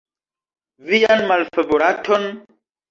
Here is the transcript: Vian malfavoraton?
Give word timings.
Vian 0.89 1.23
malfavoraton? 1.33 2.31